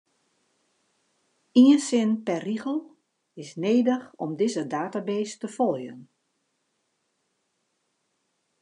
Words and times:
Ien 1.61 1.81
sin 1.87 2.09
per 2.25 2.39
rigel 2.47 2.77
is 3.43 3.51
nedich 3.63 4.05
om 4.23 4.31
dizze 4.41 4.63
database 4.75 5.35
te 5.41 5.47
foljen. 5.55 5.99